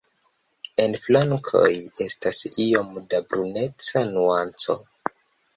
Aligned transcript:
En 0.85 0.95
flankoj 1.01 1.67
estas 2.07 2.39
iom 2.65 2.97
da 3.13 3.21
bruneca 3.35 4.05
nuanco. 4.17 4.79